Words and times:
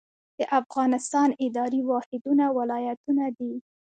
د 0.37 0.39
افغانستان 0.59 1.29
اداري 1.45 1.81
واحدونه 1.91 2.45
ولایتونه 2.57 3.25
دي 3.37 3.53